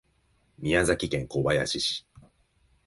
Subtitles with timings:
[0.57, 2.07] 宮崎県小林市